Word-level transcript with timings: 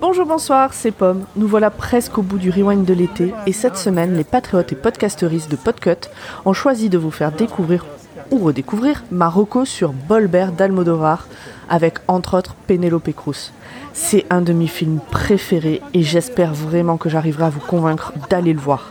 Bonjour, 0.00 0.26
bonsoir, 0.26 0.72
c'est 0.72 0.90
Pomme. 0.90 1.24
Nous 1.36 1.46
voilà 1.46 1.70
presque 1.70 2.18
au 2.18 2.22
bout 2.22 2.38
du 2.38 2.50
rewind 2.50 2.84
de 2.84 2.94
l'été 2.94 3.34
et 3.46 3.52
cette 3.52 3.76
semaine, 3.76 4.16
les 4.16 4.24
patriotes 4.24 4.72
et 4.72 4.76
podcasteristes 4.76 5.50
de 5.50 5.56
Podcut 5.56 6.08
ont 6.44 6.52
choisi 6.52 6.88
de 6.88 6.98
vous 6.98 7.10
faire 7.10 7.32
découvrir 7.32 7.84
ou 8.30 8.38
redécouvrir 8.38 9.04
Marocco 9.10 9.64
sur 9.64 9.92
Bolbert 9.92 10.52
d'Almodovar 10.52 11.26
avec 11.68 11.98
entre 12.08 12.36
autres 12.38 12.54
Penelope 12.66 13.12
Cruz. 13.12 13.52
C'est 13.92 14.26
un 14.30 14.40
de 14.40 14.52
mes 14.52 14.66
films 14.66 15.00
préférés 15.10 15.82
et 15.94 16.02
j'espère 16.02 16.54
vraiment 16.54 16.96
que 16.96 17.08
j'arriverai 17.08 17.44
à 17.44 17.50
vous 17.50 17.60
convaincre 17.60 18.12
d'aller 18.28 18.52
le 18.52 18.60
voir. 18.60 18.90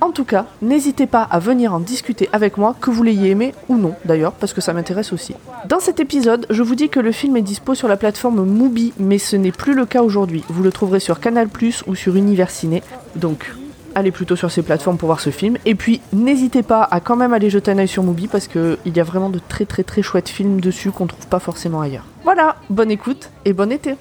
En 0.00 0.12
tout 0.12 0.24
cas, 0.24 0.46
n'hésitez 0.62 1.06
pas 1.06 1.22
à 1.22 1.38
venir 1.38 1.74
en 1.74 1.80
discuter 1.80 2.28
avec 2.32 2.56
moi, 2.56 2.74
que 2.80 2.90
vous 2.90 3.02
l'ayez 3.02 3.30
aimé 3.30 3.54
ou 3.68 3.76
non 3.76 3.94
d'ailleurs, 4.04 4.32
parce 4.32 4.52
que 4.52 4.60
ça 4.60 4.72
m'intéresse 4.72 5.12
aussi. 5.12 5.34
Dans 5.68 5.80
cet 5.80 6.00
épisode, 6.00 6.46
je 6.48 6.62
vous 6.62 6.74
dis 6.74 6.88
que 6.88 7.00
le 7.00 7.12
film 7.12 7.36
est 7.36 7.42
dispo 7.42 7.74
sur 7.74 7.86
la 7.86 7.96
plateforme 7.96 8.44
Mubi, 8.44 8.92
mais 8.98 9.18
ce 9.18 9.36
n'est 9.36 9.52
plus 9.52 9.74
le 9.74 9.84
cas 9.86 10.02
aujourd'hui. 10.02 10.42
Vous 10.48 10.62
le 10.62 10.72
trouverez 10.72 11.00
sur 11.00 11.20
Canal 11.20 11.48
ou 11.86 11.94
sur 11.94 12.16
Univers 12.16 12.50
Ciné. 12.50 12.82
Donc, 13.16 13.52
allez 13.94 14.10
plutôt 14.10 14.36
sur 14.36 14.50
ces 14.50 14.62
plateformes 14.62 14.96
pour 14.96 15.06
voir 15.06 15.20
ce 15.20 15.30
film. 15.30 15.56
Et 15.66 15.74
puis, 15.74 16.00
n'hésitez 16.12 16.62
pas 16.62 16.82
à 16.90 17.00
quand 17.00 17.16
même 17.16 17.34
aller 17.34 17.50
jeter 17.50 17.70
un 17.70 17.78
œil 17.78 17.88
sur 17.88 18.02
Mubi 18.02 18.28
parce 18.28 18.48
qu'il 18.48 18.78
y 18.84 19.00
a 19.00 19.04
vraiment 19.04 19.30
de 19.30 19.40
très 19.48 19.66
très 19.66 19.82
très 19.82 20.02
chouettes 20.02 20.28
films 20.28 20.60
dessus 20.60 20.90
qu'on 20.90 21.06
trouve 21.06 21.26
pas 21.26 21.40
forcément 21.40 21.80
ailleurs. 21.80 22.04
Voilà, 22.24 22.56
bonne 22.70 22.90
écoute 22.90 23.30
et 23.44 23.52
bon 23.52 23.70
été. 23.72 23.96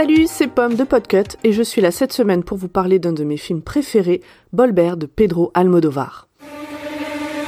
Salut, 0.00 0.28
c'est 0.28 0.46
Pomme 0.46 0.76
de 0.76 0.84
Podcut 0.84 1.36
et 1.42 1.52
je 1.52 1.60
suis 1.60 1.80
là 1.80 1.90
cette 1.90 2.12
semaine 2.12 2.44
pour 2.44 2.56
vous 2.56 2.68
parler 2.68 3.00
d'un 3.00 3.12
de 3.12 3.24
mes 3.24 3.36
films 3.36 3.62
préférés, 3.62 4.22
Bolbert 4.52 4.96
de 4.96 5.06
Pedro 5.06 5.50
Almodovar. 5.54 6.28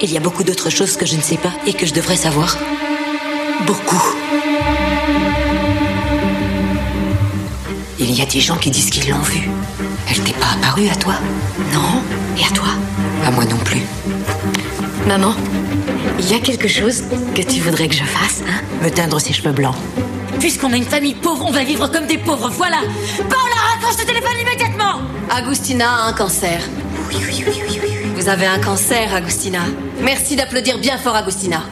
Il 0.03 0.13
y 0.13 0.17
a 0.17 0.21
beaucoup 0.21 0.43
d'autres 0.43 0.69
choses 0.69 0.97
que 0.97 1.07
je 1.07 1.15
ne 1.15 1.21
sais 1.21 1.37
pas 1.37 1.53
et 1.69 1.75
que 1.75 1.87
je 1.87 1.95
devrais 1.95 2.17
savoir. 2.17 2.59
Beaucoup. 3.69 4.03
Il 8.01 8.13
y 8.13 8.21
a 8.21 8.27
des 8.27 8.41
gens 8.41 8.57
qui 8.57 8.73
disent 8.73 8.91
qu'ils 8.91 9.09
l'ont 9.13 9.21
vue. 9.21 9.49
Elle 10.09 10.21
t'est 10.25 10.37
pas 10.41 10.57
apparue 10.59 10.89
à 10.89 10.97
toi? 10.97 11.15
Non? 11.73 12.03
Et 12.37 12.45
à 12.45 12.53
toi? 12.53 12.71
À 13.27 13.31
moi 13.31 13.45
non 13.45 13.59
plus. 13.59 13.83
Maman, 15.07 15.35
il 16.19 16.29
y 16.29 16.35
a 16.35 16.41
quelque 16.41 16.67
chose 16.67 17.05
que 17.33 17.43
tu 17.43 17.61
voudrais 17.61 17.87
que 17.87 17.95
je 17.95 18.03
fasse, 18.03 18.43
hein? 18.43 18.61
Me 18.83 18.91
teindre 18.91 19.21
ses 19.21 19.35
cheveux 19.35 19.53
blancs. 19.53 19.77
Puisqu'on 20.41 20.73
a 20.73 20.77
une 20.77 20.85
famille 20.85 21.15
pauvre, 21.15 21.45
on 21.47 21.53
va 21.53 21.63
vivre 21.65 21.87
comme 21.89 22.07
des 22.07 22.19
pauvres, 22.19 22.49
voilà 22.49 22.79
Paula, 23.19 23.55
raccroche 23.75 23.97
ce 24.01 24.07
téléphone 24.07 24.33
immédiatement 24.41 25.01
Agustina 25.31 25.89
a 25.89 26.09
un 26.09 26.13
cancer. 26.13 26.61
Oui, 27.09 27.17
oui, 27.27 27.45
oui, 27.47 27.63
oui, 27.69 27.81
oui. 27.83 28.11
Vous 28.17 28.29
avez 28.29 28.47
un 28.47 28.59
cancer, 28.59 29.15
Agustina. 29.15 29.61
Merci 30.01 30.35
d'applaudir 30.35 30.79
bien 30.79 30.99
fort, 30.99 31.15
Agustina. 31.15 31.63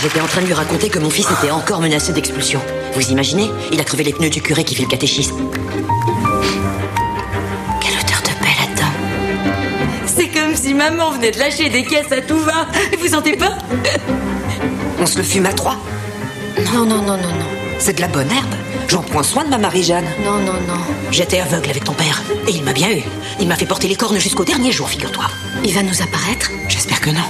J'étais 0.00 0.20
en 0.20 0.26
train 0.26 0.42
de 0.42 0.46
lui 0.46 0.54
raconter 0.54 0.88
que 0.88 0.98
mon 0.98 1.10
fils 1.10 1.26
était 1.38 1.50
encore 1.50 1.80
menacé 1.80 2.12
d'expulsion. 2.12 2.60
Vous 2.94 3.10
imaginez 3.10 3.50
Il 3.72 3.80
a 3.80 3.84
crevé 3.84 4.04
les 4.04 4.12
pneus 4.12 4.30
du 4.30 4.42
curé 4.42 4.62
qui 4.64 4.74
fait 4.74 4.82
le 4.82 4.88
catéchisme. 4.88 5.36
Quelle 7.80 7.94
odeur 7.94 8.20
de 8.22 8.44
paix 8.44 8.54
là-dedans 8.60 8.92
C'est 10.06 10.28
comme 10.28 10.54
si 10.54 10.74
maman 10.74 11.10
venait 11.10 11.30
de 11.32 11.38
lâcher 11.38 11.68
des 11.68 11.84
caisses 11.84 12.12
à 12.12 12.20
tout 12.20 12.38
va. 12.38 12.66
Vous 13.00 13.08
sentez 13.08 13.36
pas? 13.36 13.58
On 15.00 15.06
se 15.06 15.18
le 15.18 15.24
fume 15.24 15.46
à 15.46 15.52
trois 15.52 15.76
Non, 16.74 16.84
non, 16.84 16.98
non, 17.02 17.16
non, 17.16 17.16
non. 17.16 17.61
C'est 17.84 17.96
de 17.96 18.00
la 18.00 18.06
bonne 18.06 18.30
herbe. 18.30 18.54
J'en 18.86 19.02
prends 19.02 19.24
soin 19.24 19.42
de 19.42 19.50
ma 19.50 19.58
Marie-Jeanne. 19.58 20.04
Non, 20.24 20.38
non, 20.38 20.52
non. 20.52 20.80
J'étais 21.10 21.40
aveugle 21.40 21.68
avec 21.68 21.82
ton 21.82 21.94
père. 21.94 22.22
Et 22.46 22.52
il 22.52 22.62
m'a 22.62 22.72
bien 22.72 22.88
eu. 22.92 23.02
Il 23.40 23.48
m'a 23.48 23.56
fait 23.56 23.66
porter 23.66 23.88
les 23.88 23.96
cornes 23.96 24.20
jusqu'au 24.20 24.44
dernier 24.44 24.70
jour, 24.70 24.88
figure-toi. 24.88 25.24
Il 25.64 25.74
va 25.74 25.82
nous 25.82 26.00
apparaître 26.00 26.52
J'espère 26.68 27.00
que 27.00 27.10
non. 27.10 27.24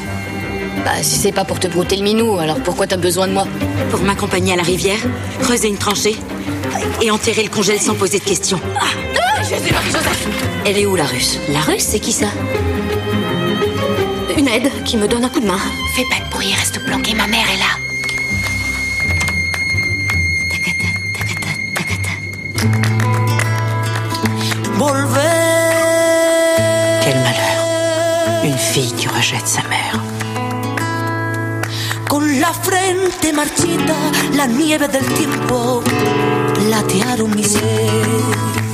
Bah, 0.85 1.03
si 1.03 1.17
c'est 1.17 1.33
pas 1.33 1.47
pour 1.47 1.59
te 1.59 1.69
brouter 1.69 1.97
le 1.97 2.03
minou, 2.03 2.39
alors 2.39 2.61
pourquoi 2.61 2.87
t'as 2.87 2.99
besoin 2.99 3.29
de 3.29 3.33
moi 3.33 3.47
Pour 3.91 4.03
m'accompagner 4.03 4.53
à 4.53 4.57
la 4.57 4.63
rivière, 4.63 4.99
creuser 5.41 5.69
une 5.69 5.79
tranchée 5.79 6.17
et 7.01 7.11
enterrer 7.11 7.45
le 7.45 7.49
congèle 7.49 7.81
sans 7.81 7.95
poser 7.95 8.19
de 8.19 8.25
questions. 8.25 8.61
Ah, 8.79 9.43
Jésus, 9.43 9.73
Marie-Joseph 9.73 10.29
Elle 10.67 10.77
est 10.77 10.85
où 10.85 10.97
la 10.97 11.07
russe 11.07 11.39
La 11.49 11.61
russe, 11.61 11.87
c'est 11.89 11.99
qui 11.99 12.13
ça 12.13 12.29
Une 14.37 14.49
aide 14.49 14.71
qui 14.85 14.99
me 14.99 15.09
donne 15.09 15.25
un 15.25 15.31
coup 15.31 15.41
de 15.41 15.47
main. 15.47 15.61
Fais 15.97 16.05
pas 16.11 16.23
de 16.23 16.31
bruit, 16.31 16.53
reste 16.59 16.85
planqué, 16.85 17.15
ma 17.15 17.27
mère 17.27 17.47
est 17.51 17.59
là. 17.59 17.92
Quel 27.03 27.17
malheur. 27.17 28.45
Une 28.45 28.57
fille 28.57 28.93
qui 28.93 29.09
rejette 29.09 29.47
sa 29.47 29.63
mère. 29.63 29.99
Con 32.09 32.41
la 32.41 32.53
frente 32.53 33.33
marchita, 33.33 33.97
la 34.35 34.47
nieve 34.47 34.89
del 34.89 35.05
tiempo 35.15 35.83
platearon 36.55 37.31
mi 37.35 37.45
ser. 37.45 38.72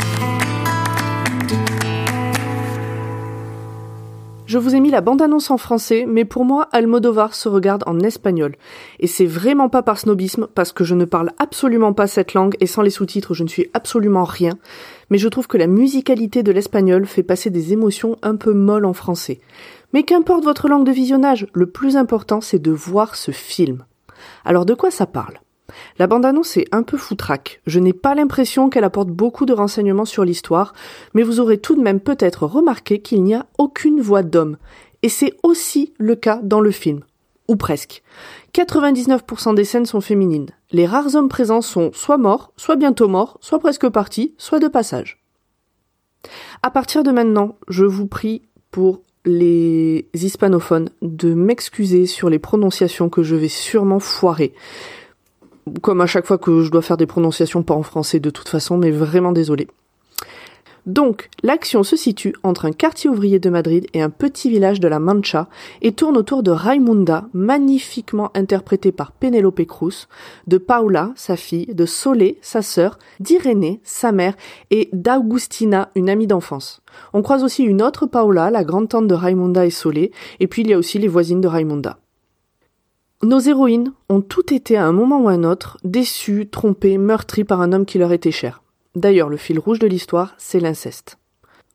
Je 4.48 4.56
vous 4.56 4.74
ai 4.74 4.80
mis 4.80 4.90
la 4.90 5.02
bande-annonce 5.02 5.50
en 5.50 5.58
français, 5.58 6.06
mais 6.08 6.24
pour 6.24 6.46
moi, 6.46 6.70
Almodovar 6.72 7.34
se 7.34 7.50
regarde 7.50 7.84
en 7.84 8.00
espagnol. 8.00 8.56
Et 8.98 9.06
c'est 9.06 9.26
vraiment 9.26 9.68
pas 9.68 9.82
par 9.82 9.98
snobisme, 9.98 10.46
parce 10.54 10.72
que 10.72 10.84
je 10.84 10.94
ne 10.94 11.04
parle 11.04 11.32
absolument 11.38 11.92
pas 11.92 12.06
cette 12.06 12.32
langue, 12.32 12.56
et 12.58 12.66
sans 12.66 12.80
les 12.80 12.88
sous-titres, 12.88 13.34
je 13.34 13.42
ne 13.42 13.48
suis 13.48 13.68
absolument 13.74 14.24
rien. 14.24 14.54
Mais 15.10 15.18
je 15.18 15.28
trouve 15.28 15.48
que 15.48 15.58
la 15.58 15.66
musicalité 15.66 16.42
de 16.42 16.50
l'espagnol 16.50 17.04
fait 17.04 17.22
passer 17.22 17.50
des 17.50 17.74
émotions 17.74 18.16
un 18.22 18.36
peu 18.36 18.54
molles 18.54 18.86
en 18.86 18.94
français. 18.94 19.40
Mais 19.92 20.04
qu'importe 20.04 20.44
votre 20.44 20.66
langue 20.66 20.86
de 20.86 20.92
visionnage, 20.92 21.46
le 21.52 21.66
plus 21.66 21.98
important, 21.98 22.40
c'est 22.40 22.58
de 22.58 22.70
voir 22.70 23.16
ce 23.16 23.32
film. 23.32 23.84
Alors 24.46 24.64
de 24.64 24.72
quoi 24.72 24.90
ça 24.90 25.04
parle? 25.04 25.34
La 25.98 26.06
bande-annonce 26.06 26.56
est 26.56 26.66
un 26.72 26.82
peu 26.82 26.96
foutraque. 26.96 27.60
Je 27.66 27.78
n'ai 27.78 27.92
pas 27.92 28.14
l'impression 28.14 28.70
qu'elle 28.70 28.84
apporte 28.84 29.08
beaucoup 29.08 29.46
de 29.46 29.52
renseignements 29.52 30.04
sur 30.04 30.24
l'histoire, 30.24 30.72
mais 31.14 31.22
vous 31.22 31.40
aurez 31.40 31.58
tout 31.58 31.74
de 31.74 31.82
même 31.82 32.00
peut-être 32.00 32.46
remarqué 32.46 33.00
qu'il 33.00 33.22
n'y 33.22 33.34
a 33.34 33.46
aucune 33.58 34.00
voix 34.00 34.22
d'homme. 34.22 34.56
Et 35.02 35.08
c'est 35.08 35.34
aussi 35.42 35.92
le 35.98 36.16
cas 36.16 36.40
dans 36.42 36.60
le 36.60 36.70
film. 36.70 37.00
Ou 37.48 37.56
presque. 37.56 38.02
99% 38.54 39.54
des 39.54 39.64
scènes 39.64 39.86
sont 39.86 40.00
féminines. 40.00 40.50
Les 40.70 40.86
rares 40.86 41.14
hommes 41.14 41.28
présents 41.28 41.62
sont 41.62 41.90
soit 41.92 42.18
morts, 42.18 42.52
soit 42.56 42.76
bientôt 42.76 43.08
morts, 43.08 43.38
soit 43.40 43.58
presque 43.58 43.88
partis, 43.88 44.34
soit 44.36 44.58
de 44.58 44.68
passage. 44.68 45.22
À 46.62 46.70
partir 46.70 47.02
de 47.02 47.10
maintenant, 47.10 47.56
je 47.68 47.84
vous 47.84 48.06
prie 48.06 48.42
pour 48.70 49.02
les 49.24 50.08
hispanophones 50.14 50.90
de 51.02 51.34
m'excuser 51.34 52.06
sur 52.06 52.28
les 52.28 52.38
prononciations 52.38 53.08
que 53.08 53.22
je 53.22 53.36
vais 53.36 53.48
sûrement 53.48 54.00
foirer 54.00 54.54
comme 55.82 56.00
à 56.00 56.06
chaque 56.06 56.26
fois 56.26 56.38
que 56.38 56.62
je 56.62 56.70
dois 56.70 56.82
faire 56.82 56.96
des 56.96 57.06
prononciations 57.06 57.62
pas 57.62 57.74
en 57.74 57.82
français 57.82 58.20
de 58.20 58.30
toute 58.30 58.48
façon, 58.48 58.76
mais 58.76 58.90
vraiment 58.90 59.32
désolé. 59.32 59.68
Donc, 60.88 61.28
l'action 61.42 61.82
se 61.82 61.96
situe 61.96 62.34
entre 62.42 62.64
un 62.64 62.72
quartier 62.72 63.10
ouvrier 63.10 63.38
de 63.38 63.50
Madrid 63.50 63.86
et 63.92 64.00
un 64.00 64.08
petit 64.08 64.48
village 64.48 64.80
de 64.80 64.88
la 64.88 64.98
Mancha 64.98 65.46
et 65.82 65.92
tourne 65.92 66.16
autour 66.16 66.42
de 66.42 66.50
Raimunda, 66.50 67.26
magnifiquement 67.34 68.30
interprétée 68.34 68.90
par 68.90 69.12
Penelope 69.12 69.66
Cruz, 69.66 70.08
de 70.46 70.56
Paula, 70.56 71.12
sa 71.14 71.36
fille, 71.36 71.66
de 71.66 71.84
Solé, 71.84 72.38
sa 72.40 72.62
sœur, 72.62 72.98
d'Irénée, 73.20 73.80
sa 73.84 74.12
mère, 74.12 74.34
et 74.70 74.88
d'Augustina, 74.94 75.90
une 75.94 76.08
amie 76.08 76.26
d'enfance. 76.26 76.80
On 77.12 77.20
croise 77.20 77.44
aussi 77.44 77.64
une 77.64 77.82
autre 77.82 78.06
Paula, 78.06 78.50
la 78.50 78.64
grande-tante 78.64 79.08
de 79.08 79.14
Raimunda 79.14 79.66
et 79.66 79.70
Solé, 79.70 80.10
et 80.40 80.46
puis 80.46 80.62
il 80.62 80.70
y 80.70 80.72
a 80.72 80.78
aussi 80.78 80.98
les 80.98 81.08
voisines 81.08 81.42
de 81.42 81.48
Raimunda. 81.48 81.98
Nos 83.24 83.40
héroïnes 83.40 83.92
ont 84.08 84.20
toutes 84.20 84.52
été 84.52 84.76
à 84.76 84.86
un 84.86 84.92
moment 84.92 85.20
ou 85.20 85.28
à 85.28 85.32
un 85.32 85.42
autre 85.42 85.76
déçues, 85.82 86.48
trompées, 86.48 86.98
meurtries 86.98 87.42
par 87.42 87.60
un 87.60 87.72
homme 87.72 87.84
qui 87.84 87.98
leur 87.98 88.12
était 88.12 88.30
cher. 88.30 88.62
D'ailleurs, 88.94 89.28
le 89.28 89.36
fil 89.36 89.58
rouge 89.58 89.80
de 89.80 89.88
l'histoire, 89.88 90.34
c'est 90.38 90.60
l'inceste. 90.60 91.18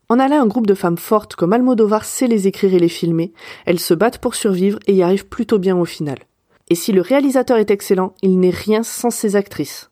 On 0.10 0.20
a 0.20 0.30
là 0.30 0.40
un 0.40 0.48
groupe 0.48 0.68
de 0.68 0.74
femmes 0.74 0.98
fortes 0.98 1.36
comme 1.36 1.52
Almodovar 1.52 2.06
sait 2.06 2.28
les 2.28 2.48
écrire 2.48 2.74
et 2.74 2.80
les 2.80 2.88
filmer, 2.88 3.34
elles 3.66 3.82
se 3.82 3.94
battent 3.94 4.20
pour 4.20 4.36
survivre 4.36 4.80
et 4.88 4.94
y 4.94 5.04
arrivent 5.04 5.28
plutôt 5.28 5.60
bien 5.60 5.76
au 5.76 5.84
final. 5.84 6.20
Et 6.70 6.76
si 6.76 6.94
le 6.94 7.02
réalisateur 7.02 7.58
est 7.58 7.72
excellent, 7.72 8.16
il 8.22 8.40
n'est 8.40 8.50
rien 8.50 8.82
sans 8.82 9.10
ses 9.10 9.36
actrices. 9.36 9.92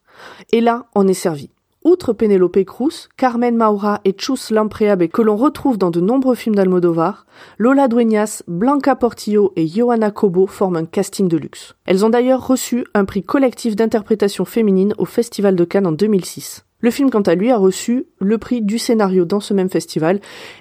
Et 0.53 0.61
là, 0.61 0.85
on 0.95 1.05
est 1.05 1.13
servi. 1.13 1.49
Outre 1.83 2.13
Penelope 2.13 2.63
Cruz, 2.63 3.09
Carmen 3.17 3.57
Maura 3.57 4.01
et 4.05 4.15
Chus 4.15 4.51
Lampreabe 4.51 5.07
que 5.07 5.23
l'on 5.23 5.35
retrouve 5.35 5.79
dans 5.79 5.89
de 5.89 5.99
nombreux 5.99 6.35
films 6.35 6.53
d'Almodovar, 6.53 7.25
Lola 7.57 7.87
Dueñas, 7.87 8.43
Blanca 8.47 8.95
Portillo 8.95 9.51
et 9.55 9.67
Johanna 9.67 10.11
Cobo 10.11 10.45
forment 10.45 10.77
un 10.77 10.85
casting 10.85 11.27
de 11.27 11.37
luxe. 11.37 11.73
Elles 11.87 12.05
ont 12.05 12.11
d'ailleurs 12.11 12.45
reçu 12.45 12.85
un 12.93 13.03
prix 13.03 13.23
collectif 13.23 13.75
d'interprétation 13.75 14.45
féminine 14.45 14.93
au 14.99 15.05
Festival 15.05 15.55
de 15.55 15.63
Cannes 15.63 15.87
en 15.87 15.91
2006. 15.91 16.65
Le 16.81 16.91
film, 16.91 17.09
quant 17.09 17.21
à 17.21 17.33
lui, 17.33 17.49
a 17.49 17.57
reçu 17.57 18.05
le 18.19 18.37
prix 18.37 18.61
du 18.61 18.77
scénario 18.77 19.25
dans 19.25 19.39
ce 19.39 19.55
même 19.55 19.69
festival, 19.69 20.19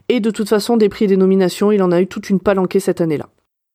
et 0.09 0.21
de 0.21 0.31
toute 0.31 0.49
façon, 0.49 0.79
des 0.79 0.89
prix 0.89 1.05
et 1.05 1.09
des 1.09 1.17
nominations, 1.19 1.71
il 1.71 1.83
en 1.83 1.93
a 1.93 2.01
eu 2.01 2.07
toute 2.07 2.31
une 2.31 2.41
palanquée 2.41 2.81
cette 2.81 3.03
année-là. 3.03 3.29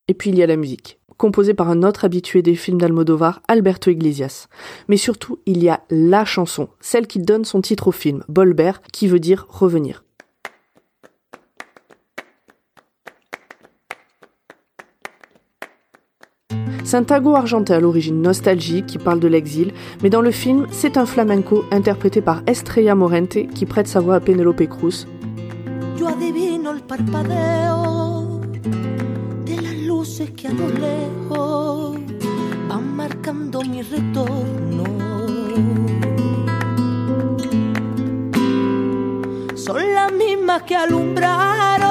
Et 0.08 0.14
puis 0.14 0.30
il 0.30 0.38
y 0.38 0.44
a 0.44 0.48
la 0.48 0.56
musique, 0.56 1.00
composée 1.18 1.54
par 1.54 1.70
un 1.70 1.84
autre 1.84 2.06
habitué 2.06 2.42
des 2.42 2.56
films 2.56 2.80
d'Almodovar, 2.80 3.42
Alberto 3.48 3.90
Iglesias. 3.92 4.48
Mais 4.88 4.98
surtout, 4.98 5.40
il 5.46 5.64
y 5.64 5.70
a 5.70 5.82
la 5.90 6.26
chanson, 6.26 6.70
celle 6.80 7.08
qui 7.08 7.20
donne 7.20 7.46
son 7.46 7.62
titre 7.62 7.88
au 7.88 7.92
film, 7.92 8.24
Bolbert, 8.28 8.82
qui 8.92 9.08
veut 9.08 9.20
dire 9.20 9.48
revenir. 9.50 10.04
C'est 16.86 17.12
un 17.12 17.34
argenté 17.34 17.74
à 17.74 17.80
l'origine 17.80 18.22
nostalgique 18.22 18.86
qui 18.86 19.00
parle 19.00 19.20
de 19.20 19.28
l'exil, 19.28 19.74
mais 20.04 20.12
dans 20.12 20.22
le 20.22 20.30
film, 20.30 20.68
c'est 20.70 20.98
un 20.98 21.08
flamenco 21.08 21.66
interprété 21.72 22.22
par 22.22 22.44
Estrella 22.46 22.94
Morente 22.94 23.48
qui 23.56 23.66
prête 23.66 23.88
sa 23.88 24.00
voix 24.00 24.16
à 24.16 24.20
Penelope 24.20 24.68
Cruz. 24.68 25.08
Yo 25.98 26.08
adivino 26.08 26.72
el 26.72 26.84
lo 30.54 30.68
lejos 30.70 31.98
van 32.68 32.96
marcando 32.96 33.62
mi 33.62 33.82
retorno. 33.82 34.84
Son 39.56 39.94
las 39.94 40.12
mismas 40.12 40.62
que 40.64 40.76
alumbraron 40.76 41.86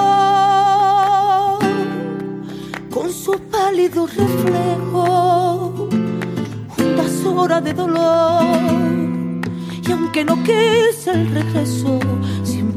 con 2.91 3.13
su 3.13 3.33
pálido 3.51 4.07
reflejo, 4.07 5.89
juntas 6.69 7.25
horas 7.27 7.65
de 7.65 7.73
dolor. 7.73 8.45
Y 9.87 9.93
aunque 9.93 10.25
no 10.25 10.37
quise 10.43 11.11
el 11.11 11.31
regreso, 11.35 11.99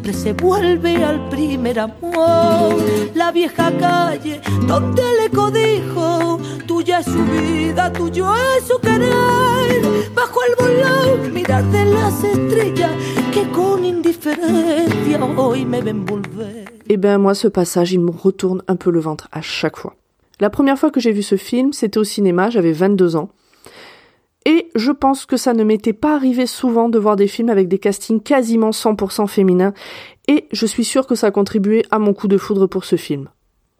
siempre 0.08 0.14
se 0.14 0.34
vuelve 0.34 1.04
al 1.04 1.30
primer 1.30 1.80
amor. 1.80 2.76
La 3.16 3.32
vieja 3.32 3.72
calle 3.78 4.42
donde 4.68 5.04
le 5.22 5.30
codijo, 5.30 6.40
tuya 6.66 7.00
es 7.00 7.06
su 7.06 7.24
vida, 7.26 7.92
tuyo 7.92 8.28
es 8.58 8.68
su 8.68 8.80
querer. 8.80 10.12
Bajo 10.14 10.40
el 10.48 10.56
volón, 10.56 11.34
mirar 11.34 11.64
de 11.72 11.86
las 11.86 12.24
estrellas 12.24 12.92
que 13.34 13.50
con 13.50 13.84
indiferencia 13.84 15.24
hoy 15.36 15.66
me 15.66 15.82
ven 15.82 16.06
volver. 16.06 16.66
Eh 16.90 16.98
ben 16.98 17.18
moi 17.18 17.36
ce 17.36 17.50
passage 17.50 17.92
il 17.92 18.00
me 18.00 18.12
retourne 18.12 18.62
un 18.68 18.78
peu 18.78 18.92
le 18.92 19.00
ventre 19.00 19.28
à 19.32 19.42
chaque 19.42 19.78
fois. 19.78 19.96
La 20.40 20.50
première 20.50 20.78
fois 20.78 20.92
que 20.92 21.00
j'ai 21.00 21.12
vu 21.12 21.24
ce 21.24 21.36
film, 21.36 21.74
c'était 21.74 21.98
au 21.98 22.04
cinéma, 22.04 22.50
j'avais 22.50 22.72
22 22.72 23.16
ans. 23.16 23.30
Et 24.48 24.70
je 24.76 24.94
pense 24.94 25.26
que 25.26 25.36
ça 25.36 25.54
ne 25.54 25.66
m'était 25.66 25.92
pas 25.92 26.16
arrivé 26.16 26.46
souvent 26.46 26.88
de 26.88 26.98
voir 26.98 27.18
des 27.18 27.28
films 27.28 27.50
avec 27.50 27.68
des 27.68 27.80
castings 27.80 28.24
quasiment 28.24 28.70
100% 28.70 29.28
féminins, 29.28 29.74
et 30.30 30.46
je 30.54 30.66
suis 30.66 30.86
sûre 30.86 31.06
que 31.06 31.16
ça 31.16 31.28
a 31.28 31.32
contribué 31.32 31.84
à 31.92 32.00
mon 32.00 32.14
coup 32.14 32.30
de 32.30 32.38
foudre 32.38 32.66
pour 32.66 32.86
ce 32.86 32.96
film. 32.96 33.28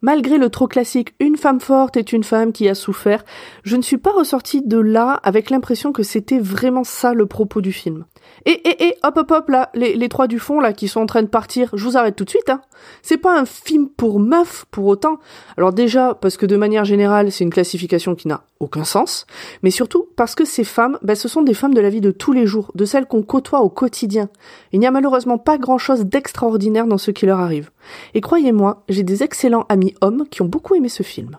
Malgré 0.04 0.38
le 0.38 0.52
trop 0.52 0.68
classique 0.68 1.16
une 1.20 1.38
femme 1.38 1.60
forte 1.60 1.98
est 1.98 2.14
une 2.14 2.24
femme 2.24 2.52
qui 2.52 2.70
a 2.70 2.76
souffert, 2.76 3.26
je 3.64 3.76
ne 3.76 3.82
suis 3.82 3.98
pas 3.98 4.12
ressortie 4.12 4.62
de 4.62 4.78
là 4.78 5.20
avec 5.24 5.50
l'impression 5.50 5.92
que 5.92 6.04
c'était 6.04 6.38
vraiment 6.38 6.84
ça 6.84 7.16
le 7.16 7.26
propos 7.26 7.62
du 7.62 7.72
film. 7.72 8.06
Et, 8.46 8.52
et, 8.52 8.88
et, 8.90 8.96
hop, 9.04 9.18
hop, 9.18 9.32
hop, 9.32 9.50
là, 9.50 9.72
les, 9.74 10.08
trois 10.10 10.28
du 10.28 10.38
fond, 10.38 10.60
là, 10.60 10.72
qui 10.72 10.88
sont 10.88 11.02
en 11.02 11.06
train 11.08 11.24
de 11.24 11.28
partir, 11.28 11.72
je 11.74 11.84
vous 11.84 11.98
arrête 11.98 12.16
tout 12.16 12.26
de 12.26 12.30
suite, 12.30 12.50
hein. 12.50 12.62
C'est 13.02 13.18
pas 13.18 13.40
un 13.40 13.46
film 13.46 13.90
pour 13.90 14.20
meufs, 14.20 14.66
pour 14.70 14.86
autant. 14.86 15.18
Alors 15.58 15.74
déjà, 15.74 16.14
parce 16.14 16.38
que 16.38 16.46
de 16.46 16.58
manière 16.58 16.86
générale, 16.86 17.32
c'est 17.32 17.44
une 17.44 17.50
classification 17.50 18.14
qui 18.14 18.28
n'a 18.28 18.44
aucun 18.60 18.84
sens, 18.84 19.26
mais 19.64 19.72
surtout 19.72 20.08
parce 20.16 20.36
que 20.36 20.46
ces 20.46 20.64
femmes, 20.64 21.00
ben, 21.02 21.16
ce 21.16 21.28
sont 21.28 21.42
des 21.42 21.56
femmes 21.56 21.74
de 21.74 21.82
la 21.82 21.90
vie 21.90 22.02
de 22.02 22.12
tous 22.12 22.34
les 22.34 22.46
jours, 22.46 22.72
de 22.76 22.86
celles 22.86 23.08
qu'on 23.08 23.24
côtoie 23.24 23.62
au 23.62 23.70
quotidien. 23.70 24.30
Il 24.72 24.80
n'y 24.80 24.88
a 24.88 24.92
malheureusement 24.92 25.40
pas 25.40 25.58
grand 25.58 25.80
chose 25.80 26.06
d'extraordinaire 26.06 26.86
dans 26.86 27.00
ce 27.00 27.10
qui 27.10 27.26
leur 27.26 27.40
arrive. 27.40 27.72
Et 28.14 28.22
croyez-moi, 28.22 28.84
j'ai 28.90 29.04
des 29.04 29.24
excellents 29.24 29.66
amis 29.70 29.94
hommes 30.02 30.26
qui 30.30 30.42
ont 30.42 30.48
beaucoup 30.48 30.76
aimé 30.76 30.90
ce 30.90 31.04
film. 31.04 31.38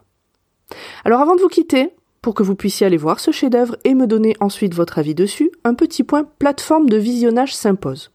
Alors 1.04 1.20
avant 1.20 1.36
de 1.36 1.40
vous 1.40 1.48
quitter, 1.48 1.90
pour 2.22 2.34
que 2.34 2.42
vous 2.42 2.54
puissiez 2.54 2.86
aller 2.86 2.96
voir 2.96 3.20
ce 3.20 3.30
chef-d'œuvre 3.30 3.76
et 3.84 3.94
me 3.94 4.06
donner 4.06 4.34
ensuite 4.40 4.74
votre 4.74 4.98
avis 4.98 5.14
dessus, 5.14 5.50
un 5.64 5.74
petit 5.74 6.04
point 6.04 6.24
plateforme 6.38 6.88
de 6.88 6.96
visionnage 6.96 7.54
s'impose. 7.54 8.10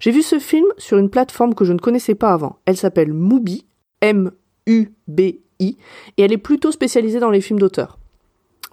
J'ai 0.00 0.10
vu 0.10 0.22
ce 0.22 0.38
film 0.38 0.66
sur 0.78 0.98
une 0.98 1.10
plateforme 1.10 1.54
que 1.54 1.64
je 1.64 1.72
ne 1.72 1.78
connaissais 1.78 2.14
pas 2.14 2.32
avant. 2.32 2.58
Elle 2.66 2.76
s'appelle 2.76 3.12
Mubi, 3.12 3.66
M-U-B-I, 4.00 5.76
et 6.16 6.22
elle 6.22 6.32
est 6.32 6.38
plutôt 6.38 6.72
spécialisée 6.72 7.20
dans 7.20 7.30
les 7.30 7.40
films 7.40 7.58
d'auteur. 7.58 7.98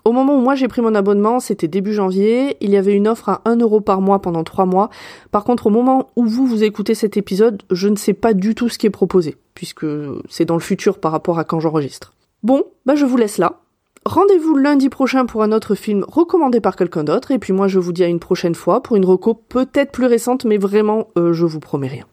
Au 0.05 0.11
moment 0.11 0.35
où 0.37 0.41
moi 0.41 0.55
j'ai 0.55 0.67
pris 0.67 0.81
mon 0.81 0.95
abonnement, 0.95 1.39
c'était 1.39 1.69
début 1.69 1.93
janvier, 1.93 2.57
il 2.59 2.71
y 2.71 2.77
avait 2.77 2.93
une 2.93 3.07
offre 3.07 3.29
à 3.29 3.41
1 3.45 3.57
euro 3.57 3.79
par 3.79 4.01
mois 4.01 4.19
pendant 4.19 4.43
3 4.43 4.65
mois. 4.65 4.89
Par 5.31 5.45
contre, 5.45 5.67
au 5.67 5.69
moment 5.69 6.09
où 6.17 6.25
vous 6.25 6.45
vous 6.45 6.63
écoutez 6.63 6.93
cet 6.93 7.15
épisode, 7.15 7.63
je 7.71 7.87
ne 7.87 7.95
sais 7.95 8.13
pas 8.13 8.33
du 8.33 8.53
tout 8.53 8.67
ce 8.67 8.77
qui 8.77 8.85
est 8.85 8.89
proposé, 8.89 9.37
puisque 9.53 9.85
c'est 10.29 10.43
dans 10.43 10.55
le 10.55 10.59
futur 10.59 10.99
par 10.99 11.13
rapport 11.13 11.39
à 11.39 11.45
quand 11.45 11.61
j'enregistre. 11.61 12.13
Bon, 12.43 12.63
bah 12.85 12.95
je 12.95 13.05
vous 13.05 13.15
laisse 13.15 13.37
là. 13.37 13.61
Rendez-vous 14.05 14.57
lundi 14.57 14.89
prochain 14.89 15.25
pour 15.25 15.41
un 15.41 15.53
autre 15.53 15.75
film 15.75 16.03
recommandé 16.05 16.59
par 16.59 16.75
quelqu'un 16.75 17.05
d'autre, 17.05 17.31
et 17.31 17.39
puis 17.39 17.53
moi 17.53 17.69
je 17.69 17.79
vous 17.79 17.93
dis 17.93 18.03
à 18.03 18.07
une 18.07 18.19
prochaine 18.19 18.55
fois 18.55 18.83
pour 18.83 18.97
une 18.97 19.05
reco 19.05 19.33
peut-être 19.33 19.93
plus 19.93 20.07
récente, 20.07 20.43
mais 20.43 20.57
vraiment 20.57 21.07
euh, 21.17 21.31
je 21.31 21.45
vous 21.45 21.61
promets 21.61 21.87
rien. 21.87 22.05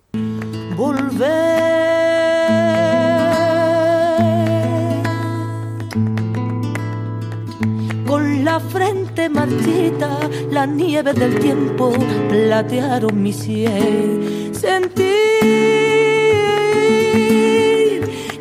Con 8.10 8.44
la 8.44 8.58
frente 8.58 9.28
marchita, 9.28 10.18
la 10.50 10.66
nieve 10.66 11.12
del 11.12 11.38
tiempo 11.38 11.92
platearon 12.28 13.22
mi 13.22 13.32
cielo. 13.32 14.52
Sentir 14.52 15.06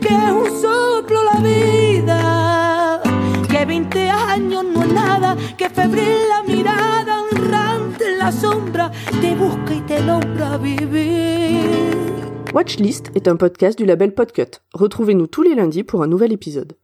que 0.02 0.08
es 0.08 0.32
un 0.32 0.60
soplo 0.60 1.24
la 1.24 1.40
vida, 1.40 3.00
que 3.48 3.64
20 3.64 4.10
años 4.10 4.66
no 4.76 4.86
nada, 4.88 5.38
que 5.56 5.70
febril 5.70 6.18
la 6.30 6.42
mirada, 6.52 7.22
honrante 7.32 8.12
en 8.12 8.18
la 8.18 8.32
sombra, 8.32 8.92
te 9.22 9.36
busca 9.36 9.76
y 9.76 9.82
te 9.82 10.02
logra 10.02 10.58
vivir. 10.58 12.10
Watchlist 12.56 13.16
est 13.16 13.28
un 13.28 13.38
podcast 13.38 13.78
du 13.78 13.86
label 13.86 14.16
Podcut. 14.16 14.62
Retrouvez-nous 14.74 15.28
tous 15.28 15.44
les 15.44 15.54
lundis 15.54 15.84
pour 15.84 16.02
un 16.02 16.08
nouvel 16.08 16.32
épisode. 16.32 16.76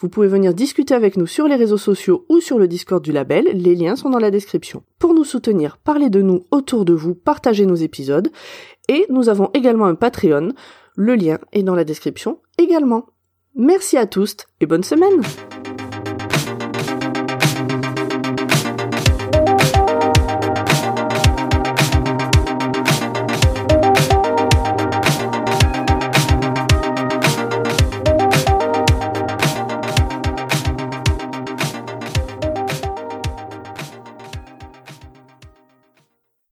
Vous 0.00 0.08
pouvez 0.08 0.28
venir 0.28 0.54
discuter 0.54 0.94
avec 0.94 1.16
nous 1.16 1.26
sur 1.26 1.46
les 1.46 1.56
réseaux 1.56 1.78
sociaux 1.78 2.24
ou 2.28 2.40
sur 2.40 2.58
le 2.58 2.68
Discord 2.68 3.02
du 3.02 3.12
label, 3.12 3.46
les 3.52 3.74
liens 3.74 3.96
sont 3.96 4.10
dans 4.10 4.18
la 4.18 4.30
description. 4.30 4.82
Pour 4.98 5.14
nous 5.14 5.24
soutenir, 5.24 5.78
parlez 5.78 6.10
de 6.10 6.22
nous 6.22 6.44
autour 6.50 6.84
de 6.84 6.92
vous, 6.92 7.14
partagez 7.14 7.66
nos 7.66 7.74
épisodes, 7.74 8.30
et 8.88 9.06
nous 9.10 9.28
avons 9.28 9.50
également 9.54 9.86
un 9.86 9.94
Patreon, 9.94 10.52
le 10.96 11.14
lien 11.14 11.38
est 11.52 11.62
dans 11.62 11.74
la 11.74 11.84
description 11.84 12.38
également. 12.58 13.06
Merci 13.56 13.96
à 13.96 14.06
tous 14.06 14.36
et 14.60 14.66
bonne 14.66 14.84
semaine 14.84 15.22